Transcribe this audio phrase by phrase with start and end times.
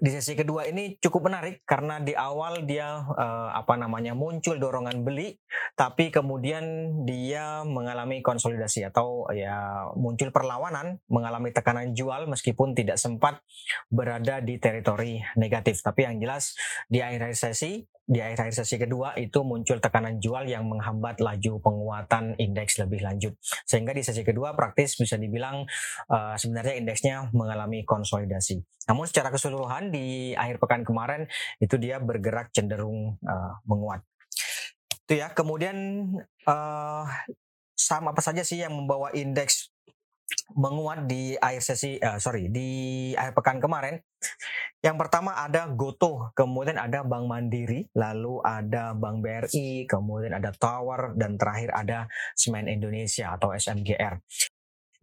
[0.00, 5.06] di sesi kedua ini cukup menarik karena di awal dia uh, apa namanya muncul dorongan
[5.06, 5.38] beli
[5.78, 6.64] tapi kemudian
[7.06, 13.42] dia mengalami konsolidasi atau ya muncul perlawanan mengalami tekanan jual meskipun tidak sempat
[13.92, 16.58] berada di teritori negatif tapi yang jelas
[16.90, 22.36] di akhir sesi di akhir-akhir sesi kedua itu muncul tekanan jual yang menghambat laju penguatan
[22.36, 23.32] indeks lebih lanjut.
[23.64, 25.64] Sehingga di sesi kedua praktis bisa dibilang
[26.12, 28.60] uh, sebenarnya indeksnya mengalami konsolidasi.
[28.84, 31.26] Namun secara keseluruhan di akhir pekan kemarin
[31.58, 34.04] itu dia bergerak cenderung uh, menguat.
[35.04, 35.32] Itu ya.
[35.32, 35.76] Kemudian
[36.48, 37.04] uh,
[37.74, 39.74] saham apa saja sih yang membawa indeks
[40.56, 42.68] menguat di akhir sesi uh, sorry di
[43.16, 44.00] akhir pekan kemarin.
[44.80, 51.16] Yang pertama ada Goto, kemudian ada Bank Mandiri, lalu ada Bank BRI, kemudian ada Tower
[51.16, 54.20] dan terakhir ada Semen Indonesia atau SMGR.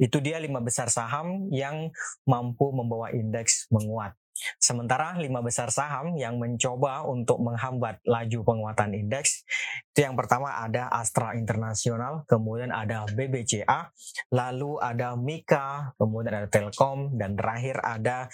[0.01, 1.93] Itu dia lima besar saham yang
[2.25, 4.17] mampu membawa indeks menguat.
[4.57, 9.43] Sementara lima besar saham yang mencoba untuk menghambat laju penguatan indeks
[9.91, 13.91] itu yang pertama ada Astra Internasional, kemudian ada BBCA,
[14.31, 18.31] lalu ada Mika, kemudian ada Telkom dan terakhir ada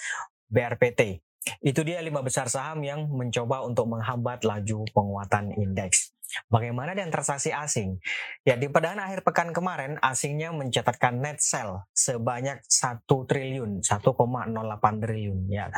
[0.54, 1.18] BRPT.
[1.64, 6.17] Itu dia lima besar saham yang mencoba untuk menghambat laju penguatan indeks.
[6.52, 7.98] Bagaimana dengan transaksi asing?
[8.44, 15.40] Ya di perdagangan akhir pekan kemarin asingnya mencatatkan net sell sebanyak 1 triliun, 1,08 triliun
[15.48, 15.72] ya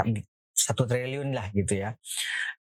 [0.59, 1.96] satu triliun lah gitu ya.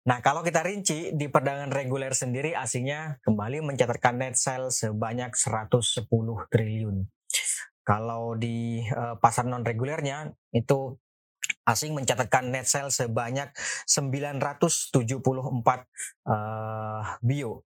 [0.06, 6.06] Nah kalau kita rinci di perdagangan reguler sendiri asingnya kembali mencatatkan net sell sebanyak 110
[6.48, 6.96] triliun.
[7.82, 10.94] Kalau di uh, pasar non regulernya itu
[11.68, 13.52] asing mencatatkan net sell sebanyak
[13.84, 14.96] 974
[16.24, 17.68] uh, bio.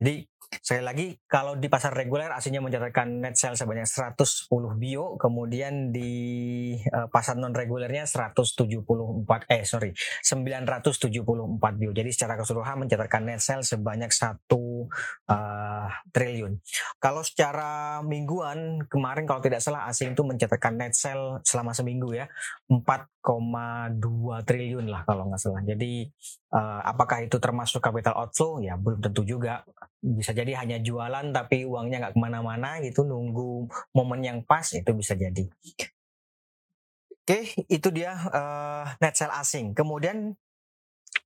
[0.00, 0.26] Jadi
[0.62, 4.46] Sekali lagi, kalau di pasar reguler aslinya mencatatkan net sale sebanyak 110
[4.78, 6.12] bio, kemudian di
[6.94, 9.90] uh, pasar non regulernya 174 eh sorry
[10.22, 11.90] 974 bio.
[11.90, 14.86] Jadi secara keseluruhan mencatatkan net sale sebanyak satu
[15.32, 16.60] uh, triliun.
[17.02, 22.30] Kalau secara mingguan kemarin kalau tidak salah asing itu mencatatkan net sale selama seminggu ya
[23.24, 25.64] 4,2 triliun lah kalau nggak salah.
[25.64, 26.04] Jadi
[26.52, 28.60] uh, apakah itu termasuk capital outflow?
[28.60, 29.64] Ya belum tentu juga.
[30.04, 33.64] Bisa jadi hanya jualan tapi uangnya nggak ke mana-mana gitu nunggu
[33.96, 35.48] momen yang pas itu bisa jadi.
[37.24, 39.72] Oke, itu dia uh, net sell asing.
[39.72, 40.36] Kemudian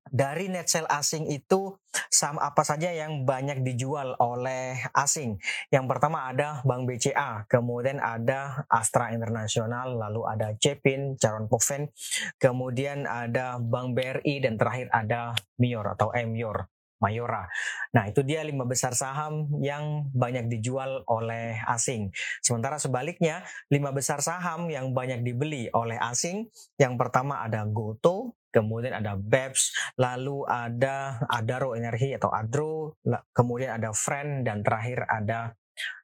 [0.08, 1.76] dari net sell asing itu
[2.08, 5.36] saham apa saja yang banyak dijual oleh asing?
[5.68, 11.92] Yang pertama ada Bank BCA, kemudian ada Astra Internasional, lalu ada Cepin, Caron Poven,
[12.40, 16.68] kemudian ada Bank BRI dan terakhir ada Mior atau Mior.
[16.98, 17.46] Mayora.
[17.94, 22.10] Nah, itu dia lima besar saham yang banyak dijual oleh asing.
[22.42, 28.98] Sementara sebaliknya, lima besar saham yang banyak dibeli oleh asing, yang pertama ada Goto, kemudian
[28.98, 32.98] ada BEPS, lalu ada Adaro Energi atau Adro,
[33.30, 35.54] kemudian ada Friend, dan terakhir ada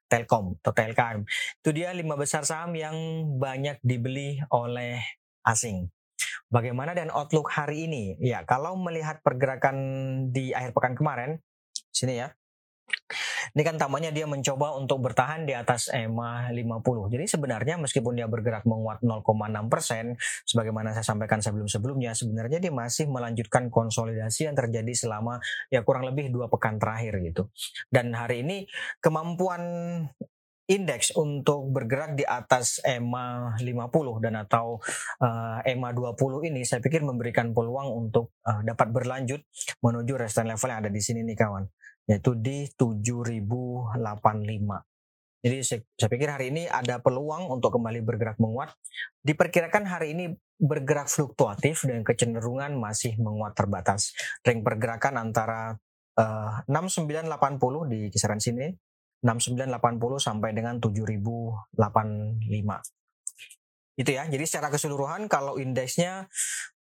[0.06, 1.26] Telkom atau Telkom.
[1.58, 2.94] Itu dia lima besar saham yang
[3.40, 5.02] banyak dibeli oleh
[5.42, 5.90] asing.
[6.48, 8.18] Bagaimana dan outlook hari ini?
[8.20, 9.76] Ya, kalau melihat pergerakan
[10.30, 11.40] di akhir pekan kemarin,
[11.90, 12.28] sini ya.
[13.54, 17.12] Ini kan tampaknya dia mencoba untuk bertahan di atas EMA 50.
[17.12, 23.06] Jadi sebenarnya meskipun dia bergerak menguat 0,6 persen, sebagaimana saya sampaikan sebelum-sebelumnya, sebenarnya dia masih
[23.06, 25.38] melanjutkan konsolidasi yang terjadi selama
[25.70, 27.46] ya kurang lebih dua pekan terakhir gitu.
[27.88, 28.66] Dan hari ini
[28.98, 29.62] kemampuan
[30.64, 34.80] indeks untuk bergerak di atas EMA 50 dan atau
[35.20, 39.44] uh, EMA 20 ini saya pikir memberikan peluang untuk uh, dapat berlanjut
[39.84, 41.64] menuju resistance level yang ada di sini nih kawan
[42.08, 43.96] yaitu di 7085.
[45.44, 48.72] Jadi saya, saya pikir hari ini ada peluang untuk kembali bergerak menguat.
[49.20, 54.16] Diperkirakan hari ini bergerak fluktuatif dan kecenderungan masih menguat terbatas.
[54.40, 55.76] Ring pergerakan antara
[56.16, 58.72] uh, 6980 di kisaran sini
[59.24, 61.72] 6980 sampai dengan 7085.
[63.94, 64.26] Itu ya.
[64.26, 66.26] Jadi secara keseluruhan kalau indeksnya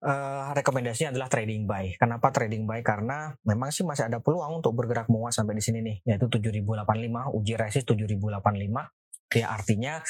[0.03, 1.95] uh, rekomendasinya adalah trading buy.
[2.01, 2.81] Kenapa trading buy?
[2.81, 7.37] Karena memang sih masih ada peluang untuk bergerak menguat sampai di sini nih, yaitu 7085,
[7.37, 9.39] uji resist 7085.
[9.39, 10.01] Ya artinya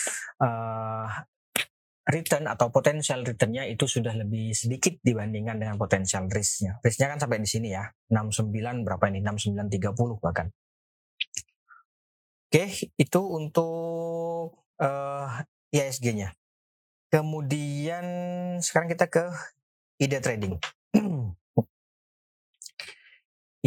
[0.42, 1.06] uh,
[2.06, 6.78] return atau potensial returnnya itu sudah lebih sedikit dibandingkan dengan potensial risknya.
[6.82, 9.22] Risknya kan sampai di sini ya, 69 berapa ini?
[9.22, 10.50] 6930 bahkan.
[12.52, 12.68] Oke,
[13.00, 15.40] itu untuk uh,
[15.72, 16.36] eh, ISG-nya.
[17.08, 18.04] Kemudian
[18.60, 19.24] sekarang kita ke
[19.96, 20.60] ide trading.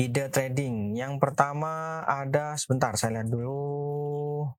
[0.05, 0.93] ide trading.
[0.93, 4.53] Yang pertama ada sebentar saya lihat dulu.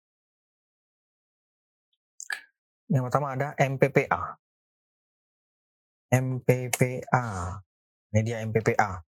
[2.90, 4.42] Yang pertama ada MPPA.
[6.10, 7.26] MPPA.
[8.10, 9.06] Ini dia MPPA.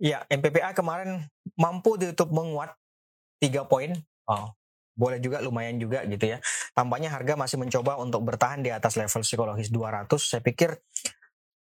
[0.00, 1.28] Ya, MPPA kemarin
[1.60, 2.72] mampu ditutup menguat
[3.36, 3.92] 3 poin.
[4.24, 4.48] Oh,
[4.96, 6.38] boleh juga lumayan juga gitu ya.
[6.72, 10.08] Tampaknya harga masih mencoba untuk bertahan di atas level psikologis 200.
[10.24, 10.80] Saya pikir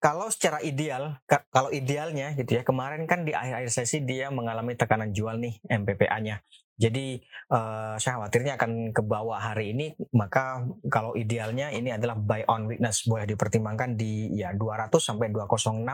[0.04, 1.20] kalau secara ideal,
[1.52, 6.44] kalau idealnya gitu ya, kemarin kan di akhir-akhir sesi dia mengalami tekanan jual nih MPPA-nya.
[6.74, 7.22] Jadi
[7.54, 12.66] uh, saya khawatirnya akan ke bawah hari ini, maka kalau idealnya ini adalah buy on
[12.66, 15.86] weakness boleh dipertimbangkan di ya 200 sampai 206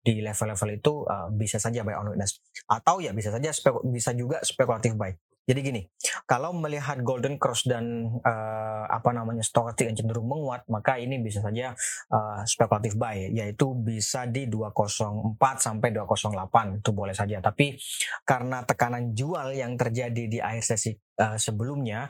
[0.00, 3.52] di level-level itu uh, bisa saja buy on weakness atau ya bisa saja
[3.84, 5.12] bisa juga spekulatif buy.
[5.42, 5.82] Jadi gini,
[6.22, 11.42] kalau melihat golden cross dan uh, apa namanya stokastik yang cenderung menguat, maka ini bisa
[11.42, 11.74] saja
[12.14, 17.42] uh, spekulatif buy, yaitu bisa di 204 sampai 208 itu boleh saja.
[17.42, 17.74] Tapi
[18.22, 22.06] karena tekanan jual yang terjadi di akhir sesi uh, sebelumnya,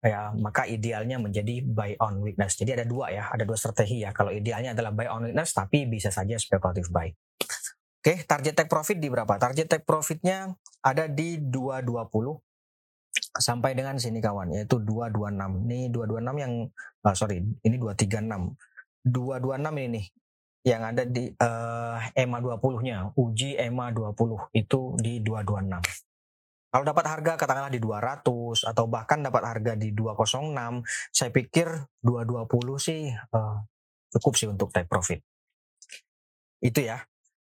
[0.00, 2.56] ya maka idealnya menjadi buy on weakness.
[2.56, 4.16] Jadi ada dua ya, ada dua strategi ya.
[4.16, 7.12] Kalau idealnya adalah buy on weakness, tapi bisa saja spekulatif buy.
[8.04, 9.36] Oke, target take profit di berapa?
[9.36, 12.53] Target take profitnya ada di 220
[13.34, 16.54] sampai dengan sini kawan yaitu 226 ini 226 yang
[17.02, 18.54] uh, sorry ini 236
[19.06, 20.06] 226 ini nih
[20.64, 26.04] yang ada di uh, EMA 20 nya uji EMA 20 itu di 226
[26.74, 30.50] kalau dapat harga katakanlah di 200 atau bahkan dapat harga di 206
[31.14, 31.70] saya pikir
[32.02, 32.50] 220
[32.82, 33.62] sih uh,
[34.14, 35.22] cukup sih untuk take profit.
[36.62, 37.02] Itu ya.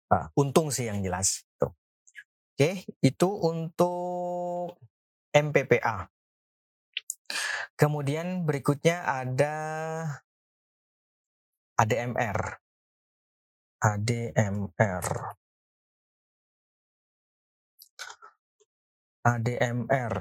[0.09, 1.45] Uh, untung sih yang jelas.
[2.59, 4.75] Oke itu untuk
[5.33, 6.09] MPPA.
[7.79, 9.55] Kemudian berikutnya ada
[11.79, 12.59] ADMR.
[13.79, 15.07] ADMR.
[19.23, 20.15] ADMR.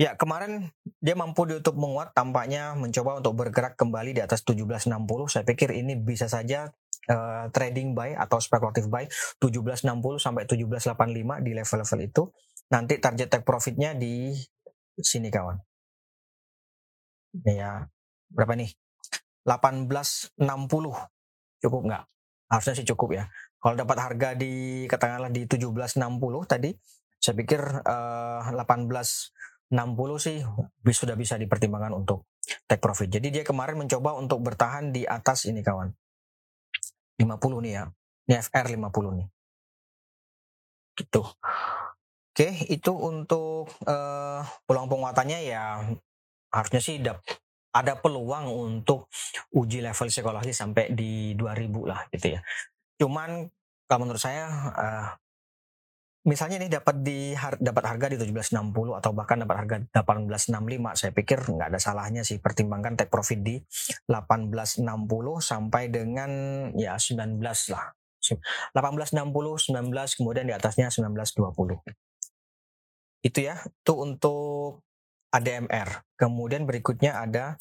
[0.00, 4.92] Ya, kemarin dia mampu ditutup menguat, tampaknya mencoba untuk bergerak kembali di atas 1760.
[5.30, 6.68] Saya pikir ini bisa saja
[7.06, 9.06] uh, trading buy atau spekulatif buy
[9.38, 12.22] 1760 sampai 1785 di level-level itu.
[12.72, 14.32] Nanti target take profitnya di
[14.96, 15.60] sini kawan.
[17.36, 17.84] Ini ya,
[18.32, 18.72] berapa nih?
[19.44, 20.40] 1860.
[21.60, 22.04] Cukup nggak?
[22.48, 23.24] Harusnya sih cukup ya.
[23.60, 26.00] Kalau dapat harga di katakanlah di 1760
[26.48, 26.72] tadi,
[27.20, 29.72] saya pikir uh, eh, 1860
[30.18, 30.42] sih
[30.90, 32.26] sudah bisa dipertimbangkan untuk
[32.66, 33.08] take profit.
[33.08, 35.92] Jadi dia kemarin mencoba untuk bertahan di atas ini kawan.
[37.20, 37.84] 50 nih ya.
[38.26, 39.28] Ini FR 50 nih.
[40.98, 41.22] Gitu.
[42.32, 45.84] Oke, itu untuk uh, peluang penguatannya ya
[46.48, 46.96] harusnya sih
[47.76, 49.12] ada peluang untuk
[49.52, 52.40] uji level psikologi sampai di 2000 lah gitu ya.
[52.96, 53.52] Cuman
[53.84, 55.12] kalau menurut saya uh,
[56.24, 61.36] misalnya ini dapat di dapat harga di 1760 atau bahkan dapat harga 1865 saya pikir
[61.36, 63.60] nggak ada salahnya sih pertimbangkan take profit di
[64.08, 64.88] 1860
[65.42, 66.30] sampai dengan
[66.78, 67.42] ya 19
[67.74, 67.84] lah
[68.22, 71.82] 1860 19 kemudian di atasnya 1920
[73.22, 74.82] itu ya, itu untuk
[75.32, 76.04] ADMR.
[76.18, 77.56] Kemudian berikutnya ada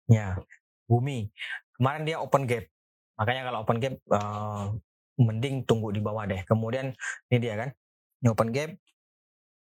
[0.05, 0.37] Ya,
[0.85, 1.33] bumi.
[1.73, 2.69] Kemarin dia open gap.
[3.17, 4.77] Makanya kalau open gap uh,
[5.17, 6.45] mending tunggu di bawah deh.
[6.45, 6.93] Kemudian
[7.33, 7.73] ini dia kan.
[8.21, 8.77] Ini open gap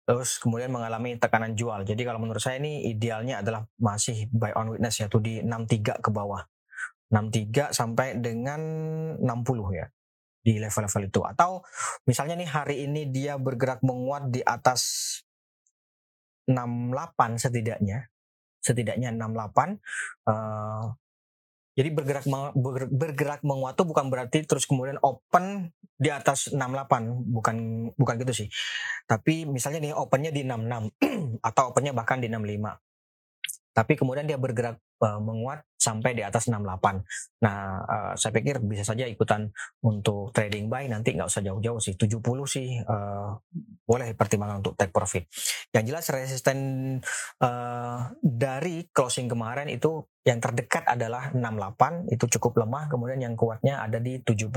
[0.07, 1.83] terus kemudian mengalami tekanan jual.
[1.83, 6.11] Jadi kalau menurut saya ini idealnya adalah masih buy on witness yaitu di 63 ke
[6.15, 6.47] bawah.
[7.11, 8.59] 63 sampai dengan
[9.19, 9.87] 60 ya
[10.47, 11.21] di level-level itu.
[11.27, 11.67] Atau
[12.07, 14.83] misalnya nih hari ini dia bergerak menguat di atas
[16.47, 18.07] 68 setidaknya.
[18.63, 19.79] Setidaknya 68
[20.31, 20.95] uh,
[21.77, 22.25] jadi bergerak
[22.89, 26.57] bergerak menguat itu bukan berarti terus kemudian open di atas 68
[27.29, 27.57] bukan
[27.93, 28.49] bukan gitu sih.
[29.05, 30.89] Tapi misalnya nih opennya di 66
[31.53, 32.86] atau opennya bahkan di 65
[33.77, 37.45] tapi kemudian dia bergerak uh, menguat sampai di atas 68.
[37.45, 39.53] Nah, uh, saya pikir bisa saja ikutan
[39.85, 41.93] untuk trading buy nanti nggak usah jauh-jauh sih.
[41.93, 43.37] 70 sih uh,
[43.85, 45.29] boleh pertimbangan untuk take profit.
[45.77, 46.59] Yang jelas resisten
[47.45, 53.85] uh, dari closing kemarin itu yang terdekat adalah 68 itu cukup lemah, kemudian yang kuatnya
[53.85, 54.49] ada di 70,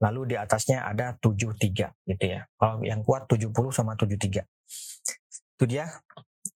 [0.00, 1.58] lalu di atasnya ada 73
[2.06, 2.46] gitu ya.
[2.54, 4.46] Kalau yang kuat 70 sama 73.
[5.58, 5.90] Itu dia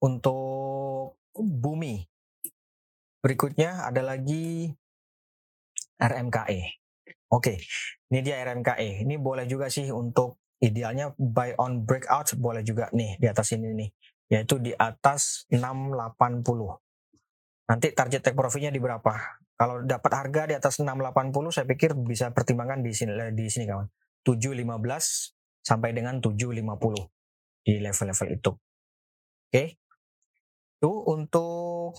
[0.01, 2.07] untuk bumi.
[3.19, 4.71] Berikutnya ada lagi
[5.99, 6.61] RMKE.
[7.29, 7.61] Oke,
[8.09, 9.05] ini dia RMKE.
[9.05, 13.75] Ini boleh juga sih untuk idealnya buy on breakout boleh juga nih di atas ini
[13.75, 13.91] nih,
[14.33, 16.47] yaitu di atas 680.
[17.69, 19.13] Nanti target take profitnya di berapa?
[19.59, 23.87] Kalau dapat harga di atas 680 saya pikir bisa pertimbangkan di sini di sini kawan.
[24.23, 25.35] 715
[25.67, 26.55] sampai dengan 750
[27.67, 28.53] di level-level itu.
[29.49, 29.65] Oke.
[30.79, 31.99] Itu untuk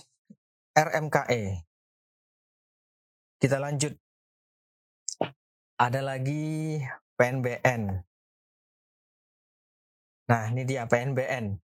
[0.72, 1.68] RMKE.
[3.36, 3.92] Kita lanjut.
[5.76, 6.80] Ada lagi
[7.20, 8.00] PNBN.
[10.32, 11.60] Nah, ini dia PNBN.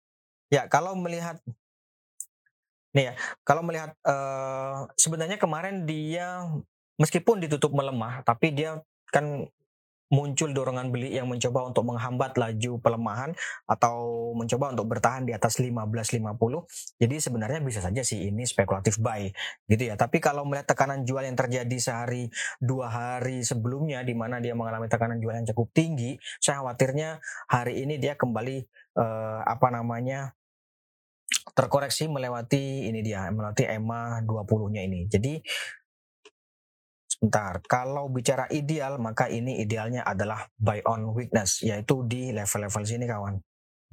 [0.49, 1.37] Ya, kalau melihat
[2.97, 3.15] nih ya,
[3.45, 6.49] kalau melihat uh, sebenarnya kemarin dia
[6.97, 8.81] meskipun ditutup melemah, tapi dia
[9.13, 9.45] kan
[10.13, 13.33] muncul dorongan beli yang mencoba untuk menghambat laju pelemahan
[13.65, 17.01] atau mencoba untuk bertahan di atas 15.50.
[17.01, 19.33] Jadi sebenarnya bisa saja sih ini spekulatif buy
[19.73, 19.97] gitu ya.
[19.97, 22.29] Tapi kalau melihat tekanan jual yang terjadi sehari
[22.61, 27.81] dua hari sebelumnya di mana dia mengalami tekanan jual yang cukup tinggi, saya khawatirnya hari
[27.81, 28.57] ini dia kembali
[29.01, 30.37] eh, apa namanya
[31.57, 35.09] terkoreksi melewati ini dia melewati EMA 20-nya ini.
[35.09, 35.41] Jadi
[37.23, 43.07] Bentar, kalau bicara ideal, maka ini idealnya adalah buy on weakness, yaitu di level-level sini
[43.07, 43.39] kawan.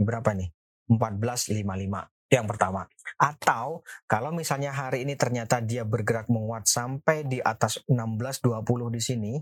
[0.01, 0.50] Berapa nih?
[0.89, 2.89] 14.55 yang pertama.
[3.21, 9.33] Atau kalau misalnya hari ini ternyata dia bergerak menguat sampai di atas 16.20 di sini,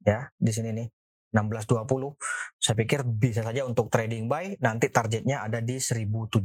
[0.00, 0.88] ya di sini nih
[1.36, 2.16] 16.20,
[2.56, 6.40] saya pikir bisa saja untuk trading buy, nanti targetnya ada di 1.700.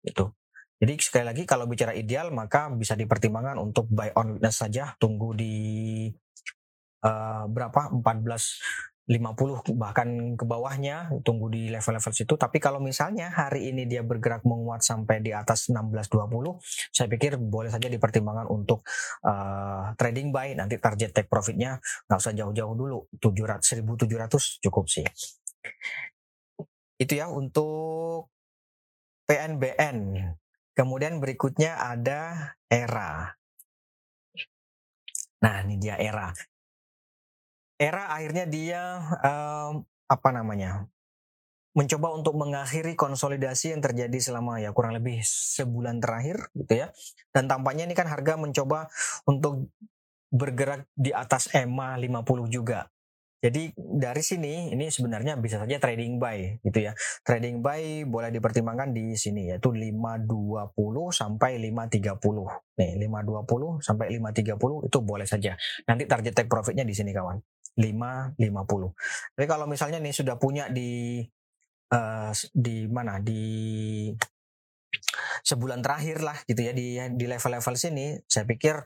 [0.00, 0.39] Itu.
[0.80, 4.96] Jadi sekali lagi kalau bicara ideal maka bisa dipertimbangkan untuk buy on weakness saja.
[4.96, 6.08] Tunggu di
[7.04, 7.92] uh, berapa?
[8.00, 10.08] 14.50 bahkan
[10.40, 11.12] ke bawahnya.
[11.20, 12.32] Tunggu di level-level situ.
[12.32, 16.16] Tapi kalau misalnya hari ini dia bergerak menguat sampai di atas 16.20
[16.96, 18.80] saya pikir boleh saja dipertimbangkan untuk
[19.28, 20.56] uh, trading buy.
[20.56, 21.76] Nanti target take profitnya
[22.08, 23.04] nggak usah jauh-jauh dulu.
[23.20, 25.04] 700 1700 cukup sih.
[26.96, 28.32] Itu ya untuk
[29.28, 30.16] PNBN
[30.80, 33.36] Kemudian berikutnya ada era.
[35.44, 36.32] Nah, ini dia era.
[37.76, 38.80] Era akhirnya dia
[39.20, 40.88] um, apa namanya?
[41.70, 46.90] mencoba untuk mengakhiri konsolidasi yang terjadi selama ya kurang lebih sebulan terakhir gitu ya.
[47.30, 48.90] Dan tampaknya ini kan harga mencoba
[49.22, 49.70] untuk
[50.34, 52.90] bergerak di atas EMA 50 juga.
[53.40, 56.92] Jadi dari sini ini sebenarnya bisa saja trading buy gitu ya.
[57.24, 60.76] Trading buy boleh dipertimbangkan di sini yaitu 520
[61.08, 62.20] sampai 530.
[62.76, 65.56] Nih 520 sampai 530 itu boleh saja.
[65.88, 67.40] Nanti target take profitnya di sini kawan.
[67.80, 68.36] 550.
[69.36, 71.24] Tapi kalau misalnya nih sudah punya di
[71.96, 74.12] uh, di mana di
[75.40, 78.76] sebulan terakhir lah gitu ya di di level-level sini saya pikir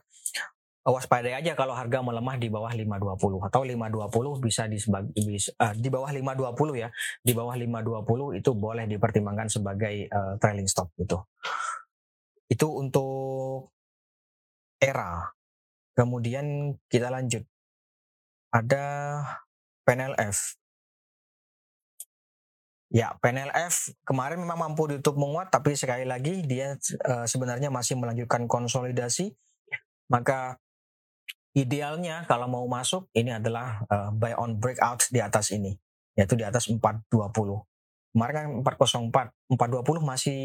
[0.84, 6.12] waspadai aja kalau harga melemah di bawah 520 atau 520 bisa di uh, di bawah
[6.12, 6.88] 520 ya.
[7.24, 11.24] Di bawah 520 itu boleh dipertimbangkan sebagai uh, trailing stop gitu.
[12.52, 13.72] Itu untuk
[14.76, 15.32] era.
[15.96, 17.48] Kemudian kita lanjut.
[18.52, 18.84] Ada
[19.88, 20.60] PNLF.
[22.94, 28.46] Ya, PNLF kemarin memang mampu ditutup menguat, tapi sekali lagi dia uh, sebenarnya masih melanjutkan
[28.46, 29.34] konsolidasi.
[30.12, 30.60] Maka
[31.54, 35.74] idealnya kalau mau masuk ini adalah uh, buy on breakout di atas ini
[36.18, 37.10] yaitu di atas 420
[38.14, 40.42] kemarin kan 404 420 masih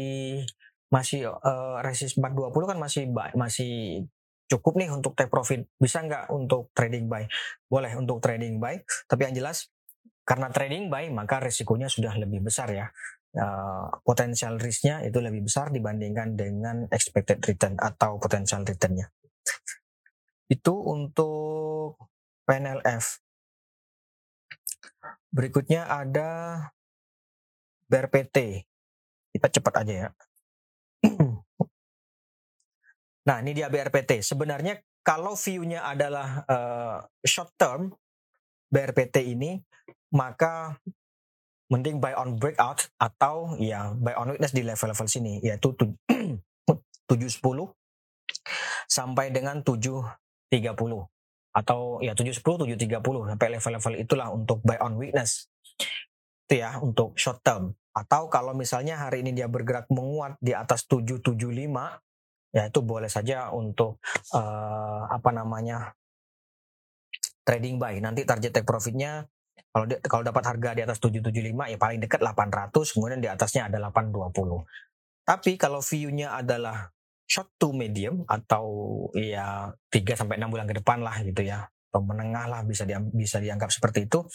[0.90, 2.18] masih uh, resist.
[2.18, 3.06] 420 kan masih
[3.38, 4.04] masih
[4.50, 5.62] cukup nih untuk take profit.
[5.78, 7.30] Bisa nggak untuk trading buy?
[7.70, 9.70] Boleh untuk trading buy tapi yang jelas
[10.26, 12.90] karena trading buy maka risikonya sudah lebih besar ya.
[13.30, 19.06] Uh, potensial risknya itu lebih besar dibandingkan dengan expected return atau potensial returnnya
[20.50, 21.94] itu untuk
[22.44, 23.22] PNLF.
[25.30, 26.28] Berikutnya ada
[27.86, 28.66] BRPT.
[29.30, 30.08] Kita cepat aja ya.
[33.30, 34.26] nah, ini dia BRPT.
[34.26, 37.94] Sebenarnya kalau view-nya adalah uh, short term
[38.74, 39.62] BRPT ini,
[40.10, 40.74] maka
[41.70, 47.38] mending buy on breakout atau ya buy on weakness di level-level sini yaitu 710
[48.90, 49.78] sampai dengan 7
[50.50, 50.74] 30
[51.50, 55.50] atau ya 710 730 sampai level-level itulah untuk buy on weakness.
[56.46, 57.74] Itu ya untuk short term.
[57.90, 61.42] Atau kalau misalnya hari ini dia bergerak menguat di atas 775
[62.50, 64.02] ya itu boleh saja untuk
[64.34, 65.94] uh, apa namanya
[67.42, 67.98] trading buy.
[67.98, 69.26] Nanti target take profitnya
[69.70, 73.70] kalau di, kalau dapat harga di atas 775 ya paling dekat 800 kemudian di atasnya
[73.70, 74.66] ada 820.
[75.26, 76.90] Tapi kalau view-nya adalah
[77.30, 78.66] short to medium atau
[79.14, 81.70] ya 3 sampai 6 bulan ke depan lah gitu ya.
[81.90, 84.26] Atau menengah lah bisa di, bisa dianggap seperti itu.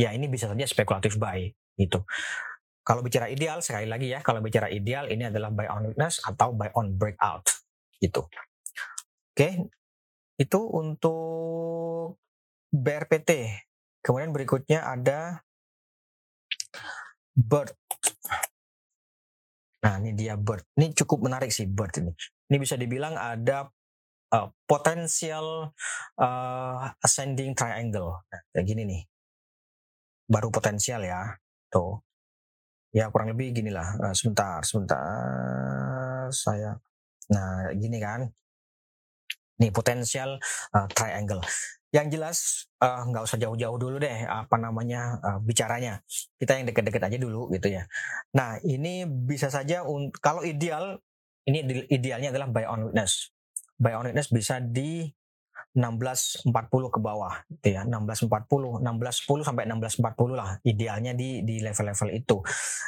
[0.00, 1.44] Ya ini bisa saja spekulatif buy
[1.76, 2.08] gitu.
[2.80, 6.56] Kalau bicara ideal sekali lagi ya kalau bicara ideal ini adalah buy on weakness atau
[6.56, 7.44] buy on breakout
[8.00, 8.24] gitu.
[9.36, 9.68] Oke
[10.40, 12.16] itu untuk
[12.72, 13.60] BRPT
[14.00, 15.44] kemudian berikutnya ada
[17.36, 17.76] bird.
[19.78, 20.66] Nah, ini dia bird.
[20.74, 22.10] Ini cukup menarik sih bird ini.
[22.48, 23.68] Ini bisa dibilang ada
[24.32, 25.72] uh, potensial
[26.16, 28.24] uh, ascending triangle.
[28.28, 29.02] Nah, kayak gini nih.
[30.28, 31.36] Baru potensial ya.
[31.68, 32.00] Tuh.
[32.92, 33.96] Ya kurang lebih gini lah.
[34.00, 36.28] Uh, sebentar, sebentar.
[36.32, 36.76] Saya.
[37.32, 38.28] Nah, gini kan.
[39.60, 40.40] Nih potensial
[40.72, 41.44] uh, triangle.
[41.88, 42.38] Yang jelas
[42.84, 46.04] nggak uh, usah jauh-jauh dulu deh apa namanya uh, bicaranya.
[46.36, 47.88] Kita yang deket-deket aja dulu gitu ya.
[48.36, 49.82] Nah ini bisa saja
[50.20, 51.00] kalau ideal
[51.48, 53.32] ini idealnya adalah buy on witness.
[53.80, 55.08] Buy on witness bisa di
[55.72, 56.50] 1640
[56.94, 62.40] ke bawah gitu ya 1640 1610 sampai 1640 lah idealnya di di level-level itu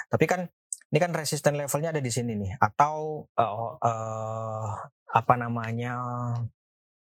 [0.09, 0.49] tapi kan
[0.90, 4.66] ini kan resisten levelnya ada di sini nih atau uh, uh,
[5.11, 5.94] apa namanya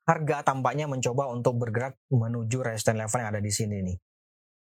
[0.09, 3.97] harga tampaknya mencoba untuk bergerak menuju resistance level yang ada di sini nih.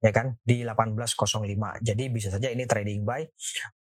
[0.04, 0.36] Ya kan?
[0.44, 1.80] Di 1805.
[1.80, 3.24] Jadi bisa saja ini trading buy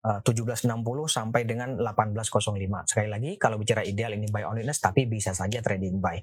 [0.08, 0.72] uh, 1760
[1.12, 2.88] sampai dengan 1805.
[2.88, 6.16] Sekali lagi kalau bicara ideal ini buy on weakness tapi bisa saja trading buy.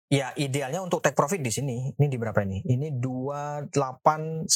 [0.09, 1.93] Ya, idealnya untuk take profit di sini.
[1.93, 2.65] Ini di berapa ini?
[2.65, 4.49] Ini 2890.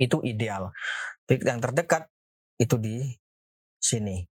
[0.00, 0.72] Itu ideal.
[1.28, 2.08] Peak yang terdekat
[2.56, 3.04] itu di
[3.76, 4.24] sini.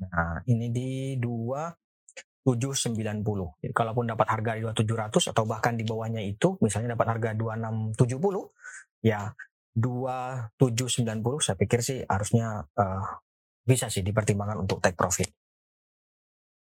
[0.00, 3.60] Nah, ini di 2790.
[3.60, 8.56] Jadi kalaupun dapat harga di 2700 atau bahkan di bawahnya itu, misalnya dapat harga 2670,
[9.04, 9.36] ya
[9.76, 13.20] 2790 saya pikir sih harusnya uh,
[13.68, 15.28] bisa sih dipertimbangkan untuk take profit.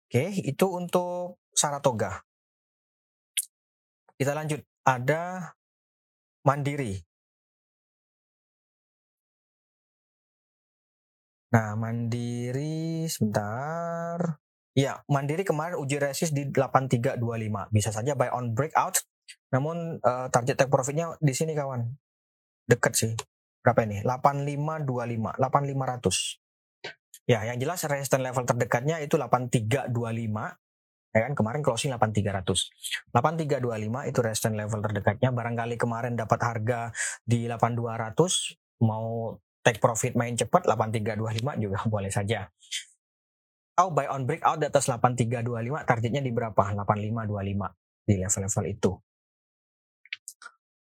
[0.08, 2.24] Oke, itu untuk Saratoga.
[4.14, 4.62] Kita lanjut.
[4.86, 5.50] Ada
[6.46, 6.94] Mandiri.
[11.54, 14.38] Nah, Mandiri sebentar.
[14.74, 17.70] Ya, Mandiri kemarin uji resist di 8325.
[17.70, 19.02] Bisa saja buy on breakout.
[19.54, 21.86] Namun uh, target take profitnya di sini kawan.
[22.66, 23.14] Dekat sih.
[23.62, 24.02] Berapa ini?
[24.02, 26.42] 8525, 8500.
[27.24, 30.63] Ya, yang jelas resistance level terdekatnya itu 8325
[31.14, 31.32] ya kan?
[31.38, 35.30] Kemarin closing 8300 8325 itu resistance level terdekatnya.
[35.30, 36.90] Barangkali kemarin dapat harga
[37.22, 42.50] di 8200 mau take profit main cepat 8325 juga boleh saja.
[43.74, 46.62] Atau buy on breakout di atas 8325 targetnya di berapa?
[46.82, 48.92] 8525 di level-level itu.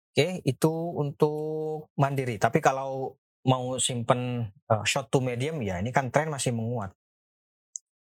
[0.08, 2.40] Oke, itu untuk mandiri.
[2.40, 3.16] Tapi kalau
[3.48, 6.92] mau simpen uh, short to medium ya ini kan tren masih menguat.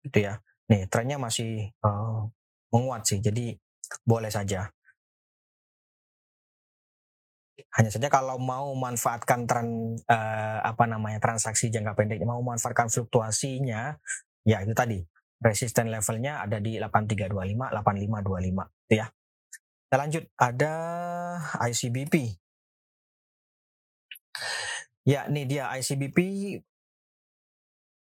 [0.03, 2.29] Gitu ya nih trennya masih uh,
[2.73, 3.57] menguat sih jadi
[4.05, 4.69] boleh saja.
[7.75, 13.99] Hanya saja kalau mau manfaatkan tren uh, apa namanya transaksi jangka pendek mau manfaatkan fluktuasinya
[14.47, 15.03] ya itu tadi
[15.43, 19.07] resisten levelnya ada di 8325 8525 gitu ya.
[19.89, 20.73] Kita lanjut ada
[21.65, 22.15] ICBP
[25.09, 26.19] Ya, ini dia ICBP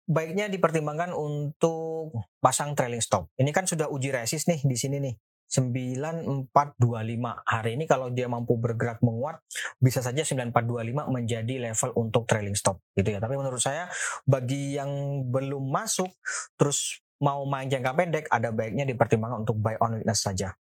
[0.05, 3.29] baiknya dipertimbangkan untuk pasang trailing stop.
[3.41, 5.17] Ini kan sudah uji resist nih di sini nih.
[5.55, 6.51] 9425
[7.47, 9.39] hari ini kalau dia mampu bergerak menguat
[9.79, 13.87] bisa saja 9425 menjadi level untuk trailing stop gitu ya tapi menurut saya
[14.27, 14.91] bagi yang
[15.31, 16.11] belum masuk
[16.59, 20.59] terus mau main jangka pendek ada baiknya dipertimbangkan untuk buy on weakness saja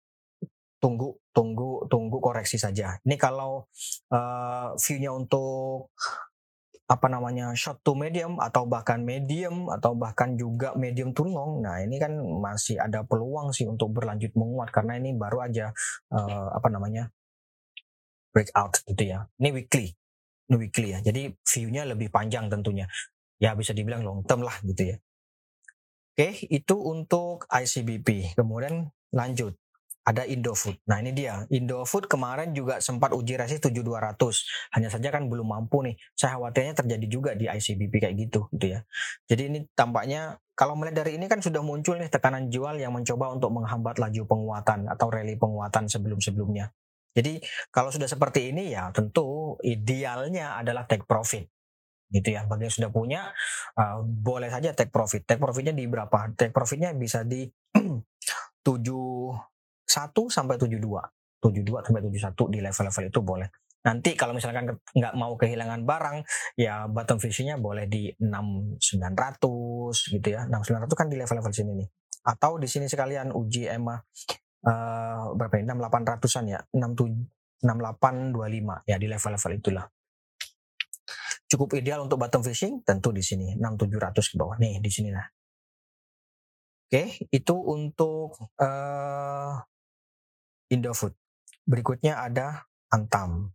[0.83, 2.99] tunggu tunggu tunggu koreksi saja.
[3.07, 3.71] Ini kalau
[4.11, 5.95] uh, view-nya untuk
[6.93, 11.65] apa namanya short to medium atau bahkan medium atau bahkan juga medium to long.
[11.65, 15.73] Nah ini kan masih ada peluang sih untuk berlanjut menguat karena ini baru aja
[16.13, 17.09] uh, apa namanya
[18.29, 19.25] breakout gitu ya.
[19.41, 19.89] Ini weekly,
[20.53, 20.99] ini weekly ya.
[21.01, 22.85] Jadi view-nya lebih panjang tentunya.
[23.41, 24.97] Ya bisa dibilang long term lah gitu ya.
[26.13, 28.37] Oke, itu untuk ICBP.
[28.37, 29.57] Kemudian lanjut
[30.03, 30.83] ada Indofood.
[30.83, 34.75] Nah ini dia, Indofood kemarin juga sempat uji resist 7200.
[34.75, 35.95] Hanya saja kan belum mampu nih.
[36.11, 38.79] Saya khawatirnya terjadi juga di ICBP kayak gitu gitu ya.
[39.31, 43.31] Jadi ini tampaknya kalau melihat dari ini kan sudah muncul nih tekanan jual yang mencoba
[43.31, 46.69] untuk menghambat laju penguatan atau rally penguatan sebelum-sebelumnya.
[47.13, 47.39] Jadi
[47.71, 51.47] kalau sudah seperti ini ya tentu idealnya adalah take profit
[52.11, 52.43] gitu ya.
[52.43, 53.31] Bagi yang sudah punya
[53.79, 55.23] uh, boleh saja take profit.
[55.23, 56.35] Take profitnya di berapa?
[56.35, 57.47] Take profitnya bisa di
[58.67, 59.52] 7
[59.85, 60.79] 1 sampai 72.
[61.43, 63.49] 72 sampai 71 di level-level itu boleh.
[63.83, 66.23] Nanti kalau misalkan nggak mau kehilangan barang,
[66.55, 68.79] ya bottom fishingnya boleh di 6900
[70.15, 70.47] gitu ya.
[70.47, 71.91] 6900 kan di level-level sini nih.
[72.23, 73.99] Atau di sini sekalian uji EMA
[74.63, 75.67] uh, berapa ini?
[75.67, 76.63] 6800-an ya.
[76.71, 79.83] 6825 ya di level-level itulah.
[81.51, 84.55] Cukup ideal untuk bottom fishing tentu di sini 6700 ke bawah.
[84.63, 85.27] Nih di sini nah.
[86.87, 89.57] Oke, itu untuk uh,
[90.73, 91.13] Indofood.
[91.69, 93.53] Berikutnya ada Antam.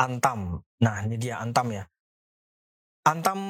[0.00, 0.64] Antam.
[0.80, 1.84] Nah, ini dia Antam ya.
[3.04, 3.40] Antam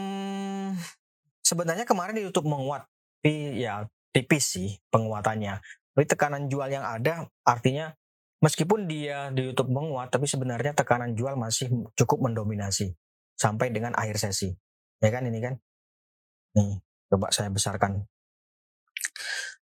[1.43, 2.87] sebenarnya kemarin di YouTube menguat,
[3.19, 5.59] tapi ya tipis sih penguatannya.
[5.95, 7.91] Tapi tekanan jual yang ada artinya
[8.39, 12.95] meskipun dia di YouTube menguat, tapi sebenarnya tekanan jual masih cukup mendominasi
[13.35, 14.55] sampai dengan akhir sesi.
[15.03, 15.59] Ya kan ini kan?
[16.55, 16.79] Nih,
[17.11, 18.07] coba saya besarkan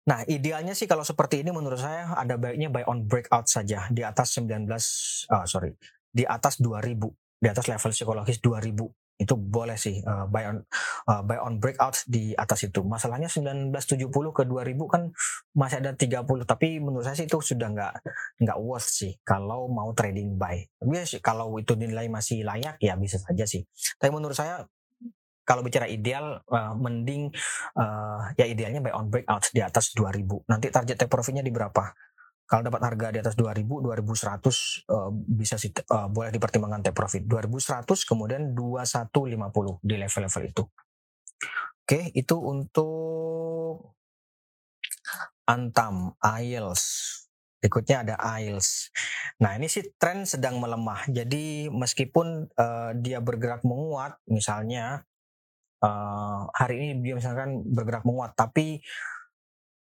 [0.05, 4.05] Nah, idealnya sih kalau seperti ini menurut saya ada baiknya buy on breakout saja di
[4.05, 5.73] atas 19 uh, sorry,
[6.13, 6.93] di atas 2000,
[7.41, 10.59] di atas level psikologis 2000 itu boleh sih uh, buy on
[11.07, 12.83] uh, buy on breakout di atas itu.
[12.83, 15.07] Masalahnya 1970 ke 2000 kan
[15.55, 17.93] masih ada 30 tapi menurut saya sih itu sudah nggak
[18.43, 20.59] nggak worth sih kalau mau trading buy.
[20.67, 23.63] Tapi ya sih, kalau itu nilai masih layak ya bisa saja sih.
[23.95, 24.67] Tapi menurut saya
[25.45, 27.29] kalau bicara ideal uh, mending
[27.77, 30.49] uh, ya idealnya buy on breakout di atas 2000.
[30.49, 31.93] Nanti target take profitnya di berapa?
[32.45, 37.25] kalau dapat harga di atas 2000 2100 uh, bisa uh, boleh dipertimbangkan take profit.
[37.25, 40.63] 2100 kemudian 2150 di level-level itu.
[41.85, 43.97] Oke itu untuk
[45.45, 46.83] Antam IELTS
[47.61, 48.93] berikutnya ada IELTS
[49.41, 51.09] nah ini sih tren sedang melemah.
[51.09, 55.05] Jadi meskipun uh, dia bergerak menguat misalnya
[55.83, 58.79] uh, hari ini dia misalkan bergerak menguat tapi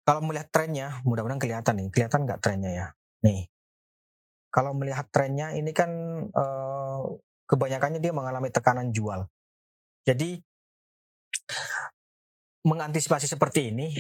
[0.01, 1.87] kalau melihat trennya, mudah-mudahan kelihatan nih.
[1.93, 2.87] Kelihatan nggak trennya ya?
[3.21, 3.47] Nih.
[4.51, 5.91] Kalau melihat trennya, ini kan
[6.27, 7.01] eh,
[7.47, 9.29] kebanyakannya dia mengalami tekanan jual.
[10.03, 10.41] Jadi
[12.67, 13.93] mengantisipasi seperti ini,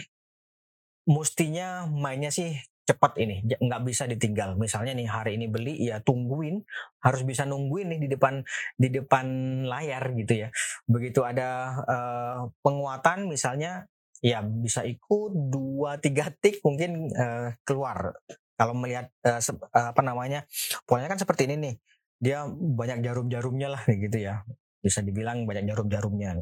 [1.05, 4.57] mestinya mainnya sih cepat ini nggak bisa ditinggal.
[4.57, 6.61] Misalnya nih hari ini beli ya tungguin.
[7.01, 8.41] Harus bisa nungguin nih di depan
[8.77, 9.25] di depan
[9.65, 10.49] layar gitu ya.
[10.89, 11.49] Begitu ada
[11.85, 13.85] uh, penguatan misalnya
[14.21, 18.17] ya bisa ikut dua tiga tik mungkin uh, keluar.
[18.57, 19.41] Kalau melihat uh,
[19.73, 20.45] apa namanya
[20.85, 21.75] polanya kan seperti ini nih
[22.21, 24.45] dia banyak jarum-jarumnya lah gitu ya.
[24.81, 26.37] Bisa dibilang banyak jarum-jarumnya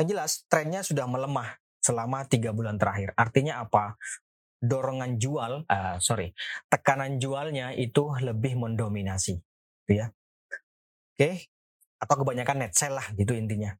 [0.00, 3.12] yang jelas trennya sudah melemah selama tiga bulan terakhir.
[3.16, 3.96] Artinya apa
[4.60, 6.36] dorongan jual uh, sorry
[6.68, 9.40] tekanan jualnya itu lebih mendominasi
[9.88, 11.48] gitu ya oke okay?
[12.00, 13.72] atau kebanyakan net sell lah gitu intinya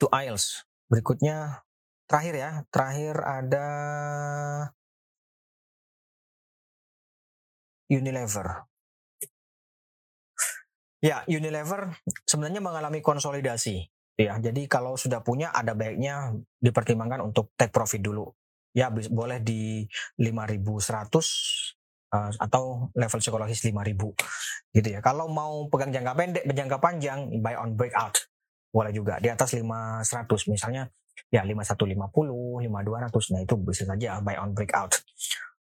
[0.00, 1.64] itu IELTS Berikutnya
[2.04, 3.66] terakhir ya, terakhir ada
[7.88, 8.68] Unilever.
[11.00, 11.96] Ya, Unilever
[12.28, 13.88] sebenarnya mengalami konsolidasi.
[14.20, 18.28] Ya, jadi kalau sudah punya ada baiknya dipertimbangkan untuk take profit dulu.
[18.72, 19.84] Ya, boleh di
[20.16, 21.12] 5100
[22.12, 25.04] uh, atau level psikologis 5000 gitu ya.
[25.04, 28.32] Kalau mau pegang jangka pendek, jangka panjang, buy on breakout
[28.72, 29.20] boleh juga.
[29.20, 30.02] Di atas 500
[30.48, 30.88] misalnya
[31.28, 34.96] ya 5150 5200 nah itu bisa saja buy on breakout.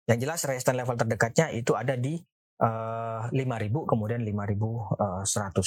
[0.06, 2.16] Yang jelas resistance level terdekatnya itu ada di
[2.62, 5.62] uh, eh, 5000 kemudian 5100 eh,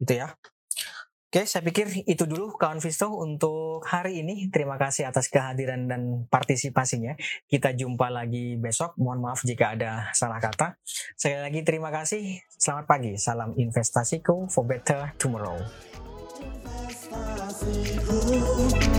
[0.00, 0.32] itu ya
[1.30, 4.50] Oke, saya pikir itu dulu kawan Visto untuk hari ini.
[4.50, 7.14] Terima kasih atas kehadiran dan partisipasinya.
[7.46, 8.98] Kita jumpa lagi besok.
[8.98, 10.74] Mohon maaf jika ada salah kata.
[11.14, 12.34] Sekali lagi terima kasih.
[12.50, 13.14] Selamat pagi.
[13.14, 15.54] Salam investasiku for better tomorrow.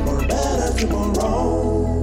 [0.08, 2.01] for better tomorrow.